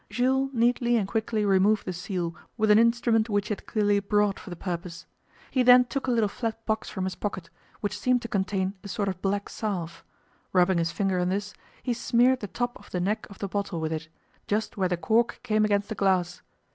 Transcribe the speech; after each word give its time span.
Jules 0.09 0.49
neatly 0.51 0.97
and 0.97 1.07
quickly 1.07 1.45
removed 1.45 1.85
the 1.85 1.93
seal 1.93 2.35
with 2.57 2.71
an 2.71 2.79
instrument 2.79 3.29
which 3.29 3.49
he 3.49 3.51
had 3.51 3.67
clearly 3.67 3.99
brought 3.99 4.39
for 4.39 4.49
the 4.49 4.55
purpose. 4.55 5.05
He 5.51 5.61
then 5.61 5.85
took 5.85 6.07
a 6.07 6.11
little 6.11 6.27
flat 6.27 6.65
box 6.65 6.89
from 6.89 7.03
his 7.03 7.13
pocket, 7.13 7.51
which 7.81 7.95
seemed 7.99 8.23
to 8.23 8.27
contain 8.27 8.73
a 8.83 8.87
sort 8.87 9.07
of 9.09 9.21
black 9.21 9.47
salve. 9.47 10.03
Rubbing 10.53 10.79
his 10.79 10.91
finger 10.91 11.19
in 11.19 11.29
this, 11.29 11.53
he 11.83 11.93
smeared 11.93 12.39
the 12.39 12.47
top 12.47 12.79
of 12.79 12.89
the 12.89 12.99
neck 12.99 13.27
of 13.29 13.37
the 13.37 13.47
bottle 13.47 13.79
with 13.79 13.93
it, 13.93 14.07
just 14.47 14.75
where 14.75 14.89
the 14.89 14.97
cork 14.97 15.39
came 15.43 15.65
against 15.65 15.87
the 15.87 15.93
glass. 15.93 16.41